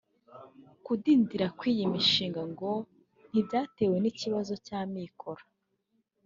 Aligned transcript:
Kudindira 0.85 1.47
kw’iyi 1.57 1.85
mishinga 1.93 2.41
ngo 2.51 2.71
ntibyatewe 3.29 3.95
n’ikibazo 3.99 4.53
cy’amikoro 4.65 5.43